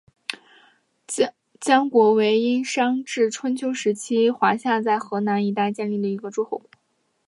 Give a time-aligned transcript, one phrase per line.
[1.59, 6.67] 江国为殷商至春秋时期华夏在河南一带建立的一个诸侯国。